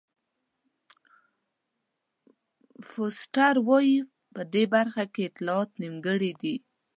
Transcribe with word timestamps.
فورسټر 2.89 3.55
وایي 3.67 3.99
په 4.33 4.41
دې 4.53 4.63
برخه 4.73 5.03
کې 5.13 5.21
اطلاعات 5.29 5.69
نیمګړي 5.81 6.31
دي. 6.41 6.55